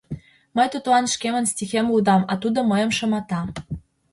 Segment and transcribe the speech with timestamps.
[0.55, 3.41] Мый тудлан шкемын стихем лудам, а тудо мыйым шымата...